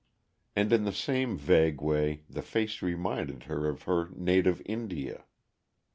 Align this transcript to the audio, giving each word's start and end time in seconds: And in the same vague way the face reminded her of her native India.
And 0.55 0.73
in 0.73 0.83
the 0.83 0.91
same 0.93 1.37
vague 1.37 1.79
way 1.79 2.23
the 2.27 2.41
face 2.41 2.81
reminded 2.81 3.43
her 3.43 3.67
of 3.69 3.83
her 3.83 4.09
native 4.15 4.59
India. 4.65 5.25